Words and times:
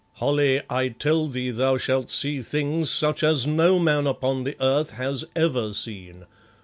"Holly, 0.13 0.63
I 0.67 0.89
tell 0.89 1.27
thee 1.27 1.51
thou 1.51 1.77
shalt 1.77 2.09
see 2.09 2.41
things 2.41 2.89
such 2.89 3.21
as 3.23 3.45
no 3.45 3.77
man 3.77 4.07
upon 4.07 4.45
the 4.45 4.55
earth 4.59 4.89
has 4.97 5.25
ever 5.35 5.73
seen. 5.73 6.25